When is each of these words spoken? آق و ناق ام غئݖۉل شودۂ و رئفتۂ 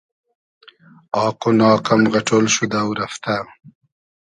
آق 1.25 1.39
و 1.47 1.51
ناق 1.59 1.87
ام 1.93 2.01
غئݖۉل 2.11 2.45
شودۂ 2.55 2.81
و 2.87 2.91
رئفتۂ 2.99 3.35